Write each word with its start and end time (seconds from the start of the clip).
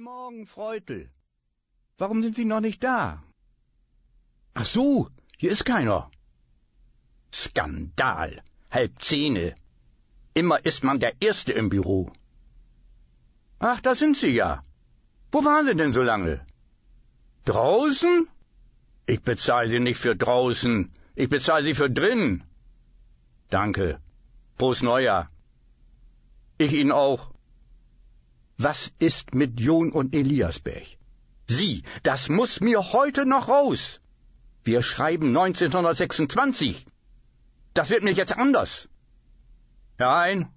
Morgen, 0.00 0.46
Freutel. 0.46 1.10
Warum 1.98 2.22
sind 2.22 2.36
Sie 2.36 2.44
noch 2.44 2.60
nicht 2.60 2.84
da? 2.84 3.22
Ach 4.52 4.66
so, 4.66 5.08
hier 5.38 5.50
ist 5.50 5.64
keiner. 5.64 6.10
Skandal. 7.32 8.42
Halb 8.70 9.02
Zehne. 9.02 9.54
Immer 10.34 10.64
ist 10.66 10.84
man 10.84 11.00
der 11.00 11.14
Erste 11.20 11.52
im 11.52 11.68
Büro. 11.68 12.12
Ach, 13.58 13.80
da 13.80 13.94
sind 13.94 14.16
Sie 14.16 14.34
ja. 14.34 14.62
Wo 15.32 15.44
waren 15.44 15.66
Sie 15.66 15.74
denn 15.74 15.92
so 15.92 16.02
lange? 16.02 16.44
Draußen? 17.46 18.28
Ich 19.06 19.22
bezahle 19.22 19.68
Sie 19.68 19.80
nicht 19.80 19.98
für 19.98 20.16
draußen. 20.16 20.90
Ich 21.14 21.28
bezahle 21.28 21.64
Sie 21.64 21.74
für 21.74 21.88
drin. 21.88 22.42
Danke. 23.48 24.00
Prost 24.58 24.82
Neujahr. 24.82 25.30
Ich 26.58 26.72
Ihnen 26.72 26.92
auch. 26.92 27.35
Was 28.58 28.90
ist 28.98 29.34
mit 29.34 29.60
John 29.60 29.92
und 29.92 30.14
Eliasberg? 30.14 30.86
Sie, 31.46 31.82
das 32.02 32.28
muss 32.28 32.60
mir 32.60 32.92
heute 32.92 33.26
noch 33.26 33.48
raus. 33.48 34.00
Wir 34.64 34.82
schreiben 34.82 35.28
1926. 35.28 36.86
Das 37.74 37.90
wird 37.90 38.02
mir 38.02 38.12
jetzt 38.12 38.36
anders. 38.36 38.88
Herein. 39.98 40.48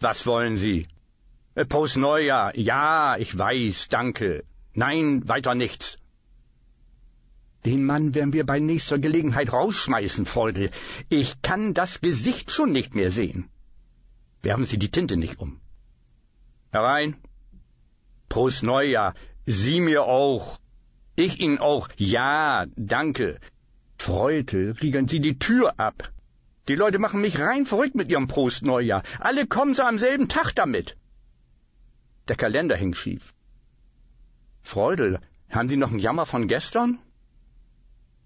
Was 0.00 0.26
wollen 0.26 0.56
Sie? 0.56 0.88
Äh, 1.54 1.66
Post 1.66 1.98
Neujahr. 1.98 2.56
Ja, 2.56 3.16
ich 3.18 3.36
weiß, 3.36 3.88
danke. 3.88 4.44
Nein, 4.72 5.28
weiter 5.28 5.54
nichts. 5.54 5.98
Den 7.66 7.84
Mann 7.84 8.14
werden 8.14 8.32
wir 8.32 8.46
bei 8.46 8.60
nächster 8.60 8.98
Gelegenheit 8.98 9.52
rausschmeißen, 9.52 10.24
Freudel. 10.24 10.70
Ich 11.08 11.42
kann 11.42 11.74
das 11.74 12.00
Gesicht 12.00 12.50
schon 12.50 12.72
nicht 12.72 12.94
mehr 12.94 13.10
sehen. 13.10 13.50
Werfen 14.42 14.64
Sie 14.64 14.78
die 14.78 14.90
Tinte 14.90 15.16
nicht 15.16 15.38
um. 15.38 15.60
Herein. 16.70 17.16
Prost 18.28 18.62
Neujahr. 18.62 19.14
Sie 19.46 19.80
mir 19.80 20.04
auch. 20.04 20.58
Ich 21.16 21.40
Ihnen 21.40 21.58
auch. 21.58 21.88
Ja, 21.96 22.66
danke. 22.76 23.40
Freutel, 23.96 24.72
riegeln 24.82 25.08
Sie 25.08 25.20
die 25.20 25.38
Tür 25.38 25.80
ab. 25.80 26.12
Die 26.68 26.74
Leute 26.74 26.98
machen 26.98 27.22
mich 27.22 27.40
rein 27.40 27.64
verrückt 27.64 27.94
mit 27.94 28.10
ihrem 28.10 28.28
Prost 28.28 28.62
Neujahr. 28.62 29.02
Alle 29.18 29.46
kommen 29.46 29.74
so 29.74 29.82
am 29.82 29.98
selben 29.98 30.28
Tag 30.28 30.54
damit. 30.54 30.96
Der 32.28 32.36
Kalender 32.36 32.76
hängt 32.76 32.96
schief. 32.96 33.32
Freudel, 34.62 35.18
haben 35.48 35.70
Sie 35.70 35.78
noch 35.78 35.90
einen 35.90 35.98
Jammer 35.98 36.26
von 36.26 36.46
gestern? 36.46 36.98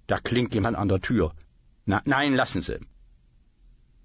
Da 0.09 0.19
klingt 0.19 0.55
jemand 0.55 0.77
an 0.77 0.89
der 0.89 1.01
Tür. 1.01 1.33
Na, 1.87 2.03
nein, 2.05 2.35
lassen 2.35 2.63
Sie. 2.63 2.81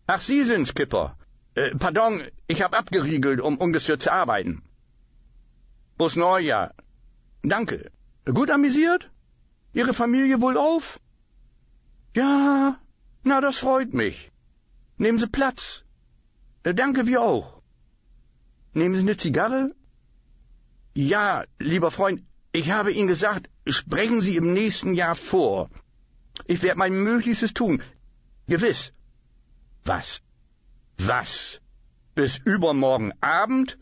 Ach, 0.06 0.22
Sie 0.22 0.44
sind's, 0.44 0.76
Kipper. 0.76 1.18
Äh, 1.58 1.76
pardon, 1.76 2.22
ich 2.46 2.62
hab 2.62 2.76
abgeriegelt, 2.80 3.40
um 3.42 3.58
ungestört 3.58 4.04
zu 4.04 4.12
arbeiten. 4.14 4.62
Bus 5.98 6.16
Neujahr. 6.16 6.76
Danke. 7.42 7.78
Gut 8.40 8.52
amüsiert? 8.52 9.10
Ihre 9.74 9.96
Familie 9.96 10.40
wohl 10.40 10.58
auf? 10.58 11.00
Ja, 12.14 12.78
na, 13.24 13.42
das 13.42 13.58
freut 13.58 13.96
mich. 14.02 14.32
Nehmen 14.98 15.20
Sie 15.20 15.32
Platz. 15.38 15.84
Äh, 16.62 16.76
danke, 16.76 17.08
wir 17.08 17.24
auch. 17.24 17.50
Nehmen 18.74 18.94
Sie 18.94 19.02
eine 19.02 19.18
Zigarre? 19.18 19.62
Ja, 20.94 21.44
lieber 21.58 21.90
Freund, 21.90 22.24
ich 22.52 22.70
habe 22.70 22.92
Ihnen 22.92 23.08
gesagt, 23.08 23.50
sprechen 23.66 24.22
Sie 24.22 24.36
im 24.36 24.54
nächsten 24.54 24.94
Jahr 24.94 25.16
vor. 25.16 25.70
Ich 26.46 26.62
werde 26.62 26.78
mein 26.78 27.04
Möglichstes 27.10 27.56
tun. 27.56 27.82
Gewiss. 28.48 28.94
Was? 29.86 30.22
Was? 30.98 31.60
Bis 32.16 32.38
übermorgen 32.38 33.14
Abend? 33.22 33.78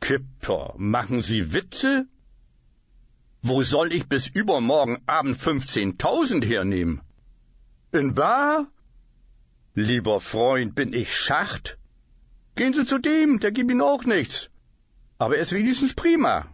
Kipper, 0.00 0.74
machen 0.76 1.22
Sie 1.22 1.52
Witze? 1.52 2.06
Wo 3.42 3.62
soll 3.62 3.92
ich 3.92 4.08
bis 4.08 4.26
übermorgen 4.26 4.98
Abend 5.06 5.38
15.000 5.38 6.44
hernehmen? 6.44 7.00
In 7.92 8.14
Bar? 8.14 8.66
Lieber 9.74 10.20
Freund, 10.20 10.74
bin 10.74 10.92
ich 10.92 11.16
Schacht? 11.16 11.78
Gehen 12.56 12.74
Sie 12.74 12.84
zu 12.84 12.98
dem, 12.98 13.40
der 13.40 13.52
gibt 13.52 13.70
Ihnen 13.70 13.82
auch 13.82 14.04
nichts. 14.04 14.50
Aber 15.18 15.36
er 15.36 15.42
ist 15.42 15.52
wenigstens 15.52 15.94
prima. 15.94 16.46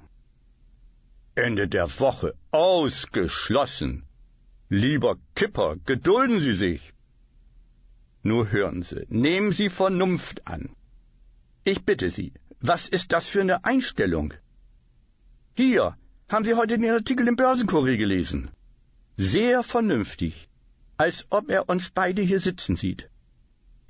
Ende 1.34 1.66
der 1.68 1.88
Woche 2.00 2.34
ausgeschlossen. 2.50 4.04
Lieber 4.68 5.16
Kipper, 5.34 5.76
gedulden 5.84 6.40
Sie 6.40 6.54
sich. 6.54 6.92
Nur 8.28 8.50
hören 8.50 8.82
Sie, 8.82 9.06
nehmen 9.08 9.52
Sie 9.52 9.68
Vernunft 9.68 10.48
an. 10.48 10.62
Ich 11.62 11.84
bitte 11.84 12.10
Sie, 12.10 12.32
was 12.58 12.88
ist 12.88 13.12
das 13.12 13.28
für 13.28 13.40
eine 13.40 13.64
Einstellung? 13.64 14.34
Hier, 15.54 15.96
haben 16.28 16.44
Sie 16.44 16.54
heute 16.54 16.76
den 16.76 16.90
Artikel 16.90 17.28
im 17.28 17.36
Börsenkurier 17.36 17.96
gelesen? 17.96 18.48
Sehr 19.16 19.62
vernünftig, 19.62 20.48
als 20.96 21.26
ob 21.30 21.50
er 21.50 21.68
uns 21.68 21.90
beide 21.90 22.22
hier 22.30 22.40
sitzen 22.40 22.74
sieht. 22.74 23.08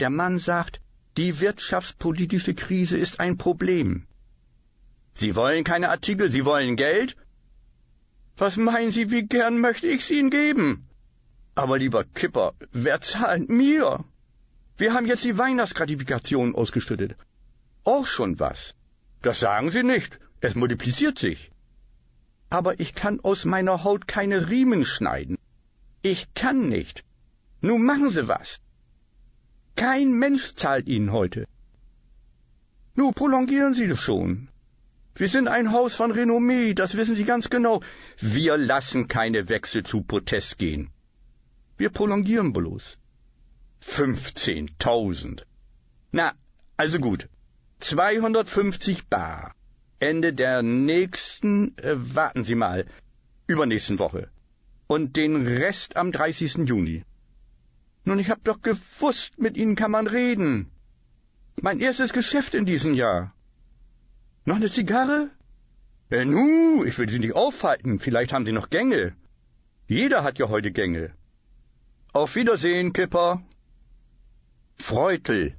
Der 0.00 0.10
Mann 0.10 0.38
sagt, 0.38 0.82
die 1.16 1.40
wirtschaftspolitische 1.40 2.54
Krise 2.54 2.98
ist 2.98 3.20
ein 3.20 3.38
Problem. 3.38 4.06
Sie 5.14 5.34
wollen 5.34 5.64
keine 5.64 5.88
Artikel, 5.88 6.30
Sie 6.30 6.44
wollen 6.44 6.76
Geld? 6.76 7.16
Was 8.36 8.58
meinen 8.58 8.92
Sie, 8.92 9.10
wie 9.10 9.22
gern 9.22 9.60
möchte 9.60 9.86
ich's 9.86 10.10
Ihnen 10.10 10.28
geben? 10.28 10.90
Aber 11.54 11.78
lieber 11.78 12.04
Kipper, 12.04 12.52
wer 12.70 13.00
zahlt 13.00 13.48
mir? 13.48 14.04
Wir 14.78 14.92
haben 14.92 15.06
jetzt 15.06 15.24
die 15.24 15.38
Weihnachtsgratifikation 15.38 16.54
ausgeschüttet. 16.54 17.16
Auch 17.84 18.06
schon 18.06 18.38
was. 18.38 18.74
Das 19.22 19.40
sagen 19.40 19.70
Sie 19.70 19.82
nicht. 19.82 20.18
Es 20.40 20.54
multipliziert 20.54 21.18
sich. 21.18 21.50
Aber 22.50 22.78
ich 22.78 22.94
kann 22.94 23.20
aus 23.20 23.44
meiner 23.44 23.84
Haut 23.84 24.06
keine 24.06 24.50
Riemen 24.50 24.84
schneiden. 24.84 25.38
Ich 26.02 26.34
kann 26.34 26.68
nicht. 26.68 27.04
Nun 27.62 27.84
machen 27.84 28.10
Sie 28.10 28.28
was. 28.28 28.60
Kein 29.76 30.12
Mensch 30.12 30.54
zahlt 30.54 30.86
Ihnen 30.88 31.10
heute. 31.12 31.46
Nun 32.94 33.14
prolongieren 33.14 33.74
Sie 33.74 33.88
das 33.88 34.00
schon. 34.00 34.48
Wir 35.14 35.28
sind 35.28 35.48
ein 35.48 35.72
Haus 35.72 35.94
von 35.94 36.10
Renommee, 36.10 36.74
das 36.74 36.96
wissen 36.98 37.16
Sie 37.16 37.24
ganz 37.24 37.48
genau. 37.48 37.80
Wir 38.20 38.58
lassen 38.58 39.08
keine 39.08 39.48
Wechsel 39.48 39.82
zu 39.82 40.02
Protest 40.02 40.58
gehen. 40.58 40.90
Wir 41.78 41.88
prolongieren 41.88 42.52
bloß. 42.52 42.98
15.000. 43.82 45.42
Na, 46.12 46.32
also 46.76 46.98
gut. 46.98 47.28
250 47.80 49.08
Bar. 49.08 49.54
Ende 49.98 50.32
der 50.32 50.62
nächsten, 50.62 51.76
äh, 51.78 51.94
warten 52.14 52.44
Sie 52.44 52.54
mal, 52.54 52.86
übernächsten 53.46 53.98
Woche. 53.98 54.28
Und 54.86 55.16
den 55.16 55.46
Rest 55.46 55.96
am 55.96 56.12
30. 56.12 56.68
Juni. 56.68 57.04
Nun, 58.04 58.18
ich 58.18 58.30
hab 58.30 58.44
doch 58.44 58.62
gewusst, 58.62 59.38
mit 59.38 59.56
Ihnen 59.56 59.74
kann 59.74 59.90
man 59.90 60.06
reden. 60.06 60.70
Mein 61.60 61.80
erstes 61.80 62.12
Geschäft 62.12 62.54
in 62.54 62.66
diesem 62.66 62.94
Jahr. 62.94 63.34
Noch 64.44 64.56
eine 64.56 64.70
Zigarre? 64.70 65.30
Äh, 66.10 66.24
nu, 66.24 66.84
ich 66.84 66.98
will 66.98 67.08
Sie 67.08 67.18
nicht 67.18 67.34
aufhalten. 67.34 67.98
Vielleicht 67.98 68.32
haben 68.32 68.46
Sie 68.46 68.52
noch 68.52 68.70
Gänge. 68.70 69.16
Jeder 69.88 70.22
hat 70.22 70.38
ja 70.38 70.48
heute 70.48 70.70
Gänge. 70.70 71.12
Auf 72.12 72.36
Wiedersehen, 72.36 72.92
Kipper. 72.92 73.42
Freutel. 74.78 75.54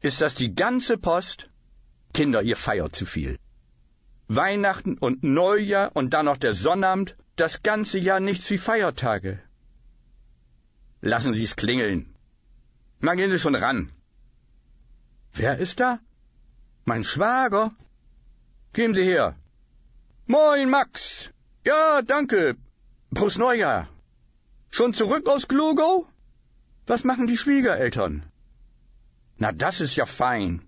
Ist 0.00 0.20
das 0.20 0.34
die 0.34 0.54
ganze 0.54 0.98
Post? 0.98 1.48
Kinder, 2.12 2.42
ihr 2.42 2.56
feiert 2.56 2.94
zu 2.94 3.06
viel. 3.06 3.38
Weihnachten 4.28 4.98
und 4.98 5.22
Neujahr 5.22 5.90
und 5.94 6.14
dann 6.14 6.26
noch 6.26 6.36
der 6.36 6.54
Sonnabend, 6.54 7.16
das 7.36 7.62
ganze 7.62 7.98
Jahr 7.98 8.20
nichts 8.20 8.48
wie 8.50 8.58
Feiertage. 8.58 9.40
Lassen 11.00 11.34
Sie 11.34 11.44
es 11.44 11.56
klingeln. 11.56 12.14
Na, 13.00 13.14
gehen 13.14 13.30
Sie 13.30 13.38
schon 13.38 13.54
ran. 13.54 13.90
Wer 15.32 15.58
ist 15.58 15.80
da? 15.80 15.98
Mein 16.84 17.04
Schwager? 17.04 17.72
Gehen 18.72 18.94
Sie 18.94 19.04
her. 19.04 19.36
Moin, 20.26 20.70
Max. 20.70 21.30
Ja, 21.66 22.02
danke. 22.02 22.56
Prost 23.14 23.38
Neujahr. 23.38 23.88
Schon 24.70 24.94
zurück 24.94 25.26
aus 25.28 25.48
Glogau? 25.48 26.06
Was 26.86 27.04
machen 27.04 27.26
die 27.28 27.38
Schwiegereltern? 27.38 28.24
Na, 29.36 29.52
das 29.52 29.80
ist 29.80 29.94
ja 29.94 30.06
fein. 30.06 30.62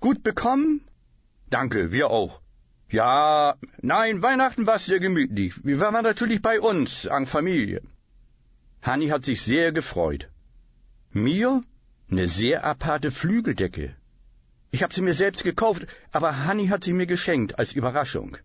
Gut 0.00 0.22
bekommen? 0.24 0.80
Danke, 1.48 1.92
wir 1.92 2.10
auch. 2.10 2.40
Ja, 2.88 3.54
nein, 3.80 4.22
Weihnachten 4.22 4.66
war 4.66 4.78
sehr 4.80 4.98
gemütlich. 4.98 5.64
Wir 5.64 5.78
waren 5.78 6.02
natürlich 6.02 6.42
bei 6.42 6.60
uns, 6.60 7.06
an 7.06 7.26
Familie. 7.26 7.82
Hanni 8.82 9.08
hat 9.08 9.24
sich 9.24 9.42
sehr 9.42 9.70
gefreut. 9.70 10.28
Mir 11.12 11.60
eine 12.10 12.26
sehr 12.26 12.64
aparte 12.64 13.12
Flügeldecke. 13.12 13.94
Ich 14.72 14.82
habe 14.82 14.94
sie 14.94 15.02
mir 15.02 15.14
selbst 15.14 15.44
gekauft, 15.44 15.86
aber 16.10 16.44
Hanni 16.44 16.66
hat 16.68 16.82
sie 16.82 16.92
mir 16.92 17.06
geschenkt 17.06 17.58
als 17.58 17.72
Überraschung. 17.72 18.36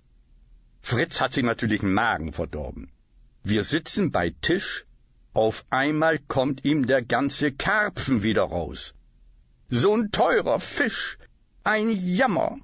Fritz 0.82 1.20
hat 1.20 1.34
sie 1.34 1.44
natürlich 1.44 1.82
den 1.82 1.94
Magen 1.94 2.32
verdorben. 2.32 2.92
Wir 3.44 3.64
sitzen 3.64 4.12
bei 4.12 4.36
Tisch, 4.42 4.86
auf 5.36 5.66
einmal 5.70 6.18
kommt 6.18 6.64
ihm 6.64 6.88
der 6.88 7.02
ganze 7.02 7.52
Karpfen 7.52 8.24
wieder 8.24 8.44
raus. 8.44 8.94
So 9.70 9.94
ein 9.94 10.12
teurer 10.12 10.60
Fisch, 10.60 11.18
ein 11.64 11.90
Jammer. 11.92 12.60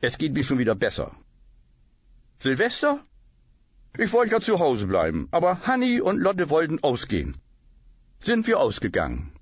Es 0.00 0.18
geht 0.18 0.32
mir 0.32 0.42
schon 0.42 0.58
wieder 0.58 0.74
besser. 0.74 1.14
Silvester? 2.40 2.98
Ich 3.98 4.12
wollte 4.12 4.32
ja 4.32 4.40
zu 4.40 4.58
Hause 4.58 4.86
bleiben, 4.88 5.28
aber 5.30 5.60
Hanni 5.66 6.00
und 6.00 6.18
Lotte 6.18 6.50
wollten 6.50 6.82
ausgehen. 6.82 7.36
Sind 8.18 8.48
wir 8.48 8.58
ausgegangen. 8.58 9.32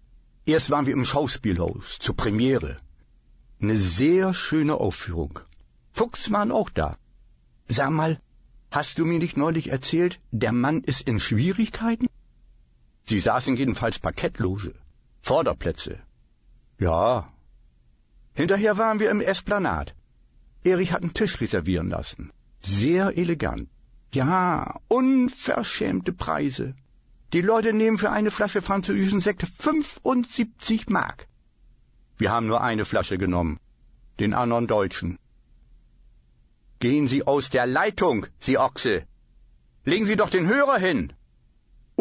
Erst 0.44 0.70
waren 0.70 0.86
wir 0.86 0.92
im 0.92 1.06
Schauspielhaus 1.06 1.98
zur 1.98 2.16
Premiere. 2.16 2.76
Eine 3.60 3.78
sehr 3.78 4.34
schöne 4.34 4.74
Aufführung. 4.74 5.40
Fuchs 5.92 6.31
waren 6.31 6.52
auch 6.52 6.69
da. 6.69 6.96
Sag 7.69 7.90
mal, 7.90 8.20
hast 8.70 8.98
du 8.98 9.06
mir 9.06 9.19
nicht 9.19 9.36
neulich 9.36 9.69
erzählt, 9.69 10.20
der 10.31 10.52
Mann 10.52 10.82
ist 10.82 11.02
in 11.02 11.20
Schwierigkeiten? 11.20 12.06
Sie 13.10 13.20
saßen 13.20 13.56
jedenfalls 13.56 13.99
Parkettloge. 13.99 14.75
Vorderplätze. 15.22 15.99
Ja. 16.78 17.32
Hinterher 18.34 18.76
waren 18.76 19.00
wir 19.00 19.10
im 19.10 19.22
Esplanat. 19.22 19.94
Erich 20.62 20.93
hat 20.93 21.02
einen 21.02 21.14
Tisch 21.14 21.40
reservieren 21.40 21.88
lassen. 21.88 22.31
Sehr 22.60 23.16
elegant. 23.16 23.69
Ja, 24.12 24.78
unverschämte 24.88 26.12
Preise. 26.12 26.75
Die 27.32 27.40
Leute 27.40 27.72
nehmen 27.72 27.99
für 27.99 28.10
eine 28.10 28.31
Flasche 28.31 28.62
französischen 28.62 29.22
Sekt 29.22 29.43
75 29.46 30.88
Mark. 30.88 31.26
Wir 32.19 32.31
haben 32.32 32.46
nur 32.46 32.60
eine 32.60 32.84
Flasche 32.84 33.19
genommen. 33.19 33.58
Den 34.20 34.34
anderen 34.34 34.66
Deutschen. 34.66 35.19
Gehen 36.78 37.08
Sie 37.08 37.26
aus 37.26 37.50
der 37.50 37.66
Leitung, 37.66 38.26
Sie 38.38 38.58
Ochse. 38.58 38.96
Legen 39.84 40.06
Sie 40.06 40.16
doch 40.16 40.31
den 40.31 40.46
Hörer 40.46 40.78
hin. 40.78 41.12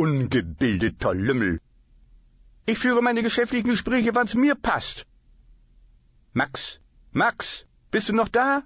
Ungebildeter 0.03 1.13
Lümmel. 1.15 1.59
Ich 2.71 2.77
führe 2.77 3.01
meine 3.01 3.23
geschäftlichen 3.23 3.69
Gespräche, 3.69 4.13
wann's 4.13 4.35
mir 4.35 4.53
passt. 4.53 5.05
Max, 6.33 6.79
Max, 7.11 7.65
bist 7.89 8.09
du 8.09 8.13
noch 8.13 8.27
da? 8.27 8.61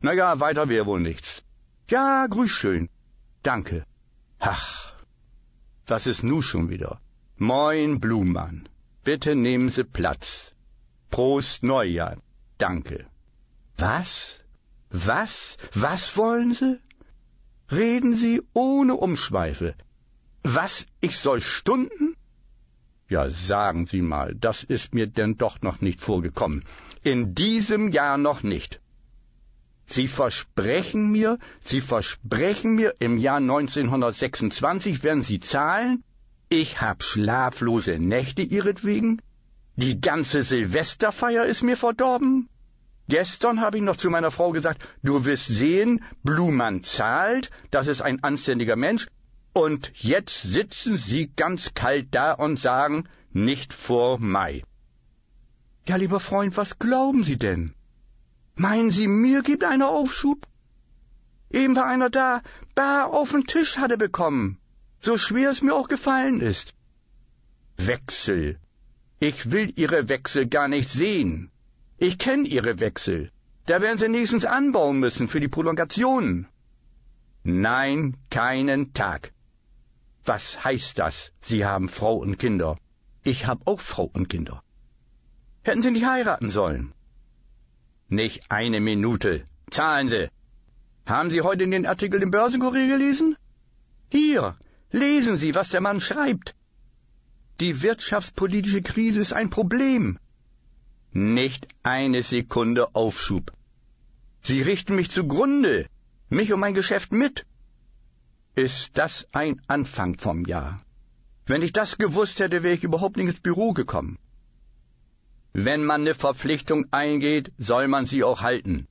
Na 0.00 0.12
ja, 0.12 0.28
weiter 0.40 0.68
wäre 0.68 0.84
wohl 0.84 1.00
nichts. 1.00 1.42
Ja, 1.88 2.26
grüß 2.26 2.50
schön. 2.50 2.90
Danke. 3.42 3.86
Ach, 4.38 4.92
was 5.86 6.06
ist 6.06 6.22
nu 6.22 6.42
schon 6.42 6.68
wieder? 6.68 7.00
Moin, 7.36 7.98
Blumenmann. 8.00 8.68
Bitte 9.02 9.34
nehmen 9.34 9.70
Sie 9.70 9.84
Platz. 9.84 10.52
Prost 11.10 11.62
Neujahr. 11.62 12.16
Danke. 12.58 13.06
Was? 13.78 14.40
Was? 14.90 15.56
Was 15.72 16.16
wollen 16.18 16.54
Sie? 16.54 16.78
Reden 17.70 18.14
Sie 18.16 18.42
ohne 18.52 18.94
Umschweife. 19.06 19.74
Was, 20.42 20.86
ich 21.00 21.16
soll 21.16 21.40
Stunden? 21.40 22.16
Ja, 23.08 23.28
sagen 23.28 23.86
Sie 23.86 24.02
mal, 24.02 24.34
das 24.34 24.62
ist 24.62 24.94
mir 24.94 25.06
denn 25.06 25.36
doch 25.36 25.60
noch 25.62 25.80
nicht 25.80 26.00
vorgekommen. 26.00 26.64
In 27.02 27.34
diesem 27.34 27.90
Jahr 27.90 28.16
noch 28.18 28.42
nicht. 28.42 28.80
Sie 29.86 30.06
versprechen 30.06 31.10
mir, 31.10 31.38
Sie 31.60 31.80
versprechen 31.80 32.76
mir, 32.76 32.94
im 33.00 33.18
Jahr 33.18 33.38
1926 33.38 35.02
werden 35.02 35.22
Sie 35.22 35.40
zahlen? 35.40 36.04
Ich 36.48 36.80
hab 36.80 37.02
schlaflose 37.02 37.98
Nächte 37.98 38.42
ihretwegen? 38.42 39.20
Die 39.76 40.00
ganze 40.00 40.42
Silvesterfeier 40.42 41.44
ist 41.44 41.62
mir 41.62 41.76
verdorben? 41.76 42.48
Gestern 43.08 43.60
habe 43.60 43.78
ich 43.78 43.82
noch 43.82 43.96
zu 43.96 44.08
meiner 44.08 44.30
Frau 44.30 44.52
gesagt, 44.52 44.86
du 45.02 45.24
wirst 45.24 45.48
sehen, 45.48 46.04
Blumann 46.22 46.84
zahlt, 46.84 47.50
das 47.72 47.88
ist 47.88 48.02
ein 48.02 48.22
anständiger 48.22 48.76
Mensch, 48.76 49.08
und 49.52 49.92
jetzt 49.94 50.42
sitzen 50.42 50.96
Sie 50.96 51.32
ganz 51.34 51.74
kalt 51.74 52.08
da 52.14 52.32
und 52.32 52.58
sagen, 52.58 53.08
nicht 53.32 53.72
vor 53.72 54.18
Mai. 54.18 54.62
Ja, 55.86 55.96
lieber 55.96 56.20
Freund, 56.20 56.56
was 56.56 56.78
glauben 56.78 57.24
Sie 57.24 57.36
denn? 57.36 57.74
Meinen 58.54 58.90
Sie, 58.90 59.08
mir 59.08 59.42
gibt 59.42 59.64
einer 59.64 59.88
Aufschub? 59.88 60.46
Eben 61.50 61.74
war 61.74 61.86
einer 61.86 62.10
da, 62.10 62.42
bar 62.74 63.12
auf 63.12 63.30
den 63.32 63.44
Tisch 63.44 63.78
hatte 63.78 63.98
bekommen, 63.98 64.58
so 65.00 65.18
schwer 65.18 65.50
es 65.50 65.62
mir 65.62 65.74
auch 65.74 65.88
gefallen 65.88 66.40
ist. 66.40 66.74
Wechsel. 67.76 68.58
Ich 69.18 69.50
will 69.50 69.72
Ihre 69.76 70.08
Wechsel 70.08 70.46
gar 70.46 70.68
nicht 70.68 70.90
sehen. 70.90 71.50
Ich 71.98 72.18
kenne 72.18 72.46
Ihre 72.46 72.78
Wechsel. 72.78 73.30
Da 73.66 73.82
werden 73.82 73.98
Sie 73.98 74.08
nächstens 74.08 74.44
anbauen 74.44 75.00
müssen 75.00 75.28
für 75.28 75.40
die 75.40 75.48
Prolongationen. 75.48 76.46
Nein, 77.42 78.16
keinen 78.30 78.92
Tag. 78.94 79.32
Was 80.24 80.64
heißt 80.64 80.98
das? 80.98 81.32
Sie 81.40 81.64
haben 81.64 81.88
Frau 81.88 82.16
und 82.16 82.38
Kinder. 82.38 82.78
Ich 83.22 83.46
habe 83.46 83.66
auch 83.66 83.80
Frau 83.80 84.04
und 84.04 84.28
Kinder. 84.28 84.62
Hätten 85.62 85.82
Sie 85.82 85.90
nicht 85.90 86.06
heiraten 86.06 86.50
sollen? 86.50 86.92
Nicht 88.08 88.50
eine 88.50 88.80
Minute. 88.80 89.44
Zahlen 89.70 90.08
Sie. 90.08 90.28
Haben 91.06 91.30
Sie 91.30 91.42
heute 91.42 91.66
den 91.66 91.86
Artikel 91.86 92.22
im 92.22 92.30
Börsenkurier 92.30 92.88
gelesen? 92.88 93.36
Hier, 94.10 94.56
lesen 94.90 95.36
Sie, 95.36 95.54
was 95.54 95.70
der 95.70 95.80
Mann 95.80 96.00
schreibt. 96.00 96.54
Die 97.60 97.82
wirtschaftspolitische 97.82 98.82
Krise 98.82 99.20
ist 99.20 99.32
ein 99.32 99.50
Problem. 99.50 100.18
Nicht 101.12 101.68
eine 101.82 102.22
Sekunde 102.22 102.94
Aufschub. 102.94 103.52
Sie 104.42 104.62
richten 104.62 104.96
mich 104.96 105.10
zugrunde, 105.10 105.86
mich 106.28 106.52
und 106.52 106.60
mein 106.60 106.74
Geschäft 106.74 107.12
mit. 107.12 107.46
Ist 108.54 108.98
das 108.98 109.26
ein 109.32 109.60
Anfang 109.66 110.18
vom 110.18 110.44
Jahr? 110.44 110.82
Wenn 111.46 111.62
ich 111.62 111.72
das 111.72 111.98
gewusst 111.98 112.40
hätte, 112.40 112.62
wäre 112.62 112.74
ich 112.74 112.84
überhaupt 112.84 113.16
nicht 113.16 113.28
ins 113.28 113.40
Büro 113.40 113.72
gekommen. 113.72 114.18
Wenn 115.52 115.84
man 115.84 116.02
eine 116.02 116.14
Verpflichtung 116.14 116.86
eingeht, 116.90 117.52
soll 117.58 117.88
man 117.88 118.06
sie 118.06 118.22
auch 118.24 118.42
halten. 118.42 118.86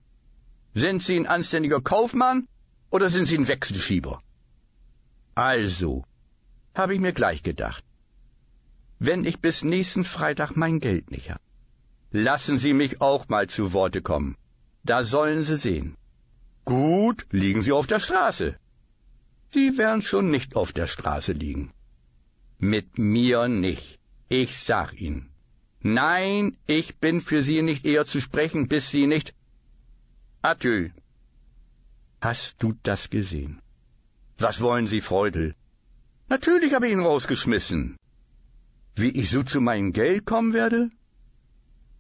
Sind 0.74 1.02
Sie 1.02 1.18
ein 1.20 1.28
anständiger 1.28 1.82
Kaufmann 1.82 2.48
oder 2.90 3.10
sind 3.10 3.28
Sie 3.28 3.38
ein 3.38 3.48
Wechselschieber? 3.48 4.22
Also, 5.36 6.04
habe 6.76 6.94
ich 6.94 7.00
mir 7.00 7.14
gleich 7.14 7.44
gedacht. 7.44 7.84
Wenn 9.00 9.26
ich 9.26 9.40
bis 9.40 9.64
nächsten 9.64 10.04
Freitag 10.04 10.56
mein 10.56 10.80
Geld 10.80 11.12
nicht 11.12 11.30
habe, 11.32 11.42
Lassen 12.12 12.58
Sie 12.58 12.74
mich 12.74 13.02
auch 13.02 13.30
mal 13.30 13.48
zu 13.48 13.72
Worte 13.72 14.02
kommen. 14.02 14.36
Da 14.84 15.04
sollen 15.04 15.44
Sie 15.44 15.58
sehen. 15.58 15.96
Gut, 16.66 17.28
liegen 17.30 17.62
Sie 17.62 17.72
auf 17.72 17.86
der 17.86 18.00
Straße. 18.00 18.58
Sie 19.51 19.78
werden 19.78 20.01
schon 20.01 20.30
nicht 20.30 20.56
auf 20.56 20.74
der 20.74 20.88
Straße 20.88 21.34
liegen. 21.34 21.72
Mit 22.60 23.00
mir 23.00 23.48
nicht. 23.48 24.00
Ich 24.28 24.57
sag 24.57 24.94
Ihnen. 24.94 25.30
Nein, 25.81 26.57
ich 26.68 26.98
bin 26.98 27.22
für 27.22 27.42
Sie 27.42 27.62
nicht 27.62 27.86
eher 27.86 28.06
zu 28.06 28.22
sprechen, 28.22 28.68
bis 28.68 28.92
Sie 28.92 29.07
nicht. 29.07 29.34
Adieu. 30.42 30.90
Hast 32.22 32.62
du 32.62 32.74
das 32.83 33.09
gesehen? 33.09 33.62
Was 34.38 34.62
wollen 34.62 34.88
Sie, 34.88 35.02
Freudel? 35.02 35.56
Natürlich 36.28 36.74
habe 36.74 36.88
ich 36.88 36.94
ihn 36.94 37.00
rausgeschmissen. 37.00 37.97
Wie 38.95 39.09
ich 39.09 39.30
so 39.31 39.42
zu 39.44 39.62
meinem 39.62 39.94
Geld 39.94 40.26
kommen 40.26 40.54
werde? 40.54 40.92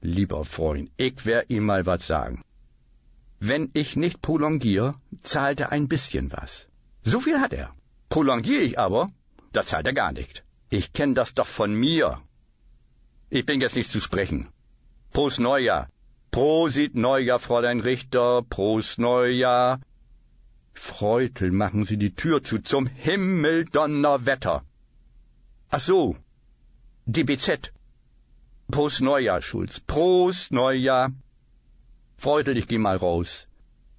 Lieber 0.01 0.45
Freund, 0.45 0.91
ich 0.97 1.25
wer 1.25 1.49
ihm 1.49 1.65
mal 1.65 1.85
was 1.85 2.05
sagen. 2.05 2.43
Wenn 3.39 3.69
ich 3.73 3.95
nicht 3.95 4.21
prolongiere, 4.21 4.95
zahlt 5.23 5.59
er 5.61 5.71
ein 5.71 5.87
bisschen 5.87 6.31
was. 6.31 6.68
So 7.11 7.19
viel 7.25 7.39
hat 7.39 7.53
er. 7.53 7.69
Prolongiere 8.09 8.61
ich 8.61 8.77
aber, 8.77 9.09
da 9.51 9.63
zahlt 9.69 9.87
er 9.87 9.93
gar 9.93 10.11
nicht. 10.11 10.43
Ich 10.69 10.93
kenn 10.93 11.15
das 11.15 11.33
doch 11.33 11.47
von 11.47 11.73
mir. 11.73 12.21
Ich 13.31 13.45
bin 13.47 13.61
jetzt 13.61 13.75
nicht 13.75 13.89
zu 13.89 13.99
sprechen. 13.99 14.41
Prost 15.11 15.39
Neujahr. 15.39 15.87
Prosit 16.29 16.93
Neujahr, 16.93 17.39
Fräulein 17.39 17.79
Richter. 17.79 18.43
Prost 18.43 18.99
Neujahr. 18.99 19.79
Freutel, 20.73 21.51
machen 21.51 21.83
Sie 21.83 21.97
die 21.97 22.13
Tür 22.13 22.43
zu 22.43 22.59
zum 22.59 22.85
Himmel 22.85 23.65
Donnerwetter. 23.65 24.63
Ach 25.71 25.79
so. 25.79 26.15
DBZ. 27.07 27.73
Prost 28.69 29.01
Neujahr, 29.01 29.41
Schulz. 29.41 29.79
Prost 29.79 30.51
Neujahr. 30.51 31.11
Freutel, 32.17 32.55
ich 32.57 32.67
geh 32.67 32.77
mal 32.77 32.97
raus. 32.97 33.47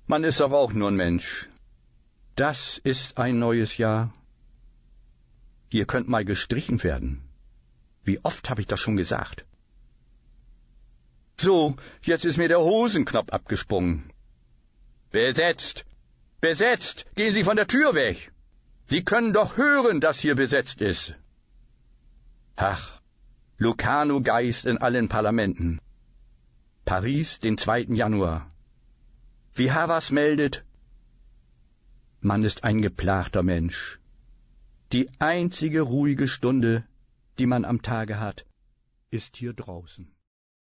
Man 0.07 0.23
ist 0.23 0.41
aber 0.41 0.59
auch 0.59 0.73
nur 0.73 0.93
ein 0.93 1.03
Mensch. 1.07 1.50
Das 2.41 2.79
ist 2.91 3.19
ein 3.19 3.39
neues 3.39 3.77
Jahr. 3.77 4.15
Hier 5.69 5.85
könnt 5.85 6.09
mal 6.09 6.25
gestrichen 6.25 6.83
werden. 6.83 7.11
Wie 8.03 8.19
oft 8.25 8.49
habe 8.49 8.63
ich 8.63 8.67
das 8.67 8.81
schon 8.81 8.97
gesagt? 8.97 9.45
So, 11.39 11.77
jetzt 12.03 12.25
ist 12.25 12.39
mir 12.39 12.49
der 12.49 12.61
Hosenknopf 12.61 13.31
abgesprungen. 13.39 14.11
Besetzt! 15.11 15.85
Besetzt! 16.41 17.05
Gehen 17.15 17.35
Sie 17.35 17.45
von 17.45 17.57
der 17.57 17.67
Tür 17.67 17.95
weg! 17.95 18.33
Sie 18.87 19.05
können 19.05 19.35
doch 19.35 19.59
hören, 19.59 20.01
dass 20.01 20.19
hier 20.19 20.35
besetzt 20.35 20.81
ist. 20.81 21.15
Ach, 22.57 23.03
Lucano-Geist 23.59 24.65
in 24.65 24.79
allen 24.79 25.11
Parlamenten. 25.11 25.79
Paris, 26.87 27.39
den 27.39 27.59
2. 27.59 27.81
Januar. 28.03 28.49
Wie 29.55 29.71
Havas 29.73 30.11
meldet, 30.11 30.65
man 32.21 32.45
ist 32.45 32.65
ein 32.65 32.83
geplagter 32.83 33.43
Mensch. 33.43 33.99
Die 34.93 35.09
einzige 35.19 35.81
ruhige 35.81 36.29
Stunde, 36.29 36.85
die 37.39 37.47
man 37.47 37.65
am 37.65 37.81
Tage 37.81 38.21
hat, 38.21 38.45
ist 39.11 39.37
hier 39.37 39.53
draußen. 39.53 40.11